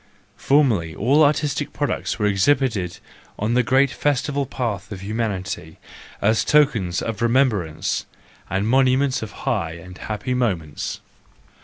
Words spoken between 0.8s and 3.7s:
all artistic products were exhibited on the